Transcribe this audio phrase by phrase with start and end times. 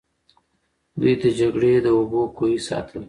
[0.99, 2.99] دوی د جګړې د اوبو کوهي ساتلې.